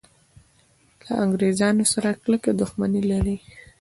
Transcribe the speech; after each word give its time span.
له 1.03 1.13
انګریزانو 1.23 1.83
سره 1.93 2.09
کلکه 2.23 2.49
دښمني 2.61 3.01
لري. 3.11 3.37